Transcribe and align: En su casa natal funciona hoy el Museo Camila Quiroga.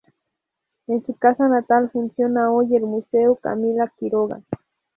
En 0.87 1.05
su 1.05 1.13
casa 1.13 1.47
natal 1.47 1.91
funciona 1.91 2.51
hoy 2.51 2.75
el 2.75 2.81
Museo 2.85 3.35
Camila 3.35 3.93
Quiroga. 3.99 4.41